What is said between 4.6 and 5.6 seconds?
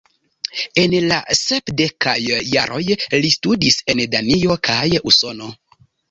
kaj Usono.